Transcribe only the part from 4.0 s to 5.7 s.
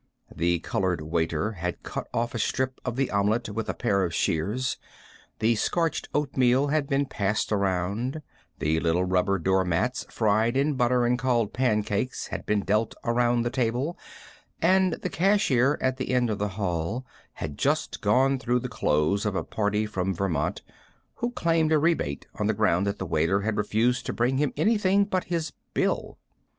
of shears, the